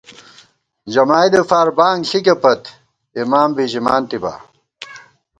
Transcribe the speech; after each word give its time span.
جمائیدے 0.93 1.41
فار 1.49 1.67
بانگ 1.77 1.99
ݪِکےپت، 2.09 2.61
اِمام 3.19 3.49
بی 3.55 3.65
ژِمانتِبا 3.71 4.33